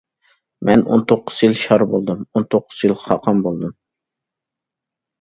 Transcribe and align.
مەن 0.69 0.83
ئون 0.89 1.03
توققۇز 1.11 1.37
يىل 1.45 1.53
شار 1.65 1.85
بولدۇم، 1.93 2.25
ئون 2.27 2.49
توققۇز 2.57 2.83
يىل 2.89 2.99
خاقان 3.07 3.47
بولدۇم. 3.49 3.81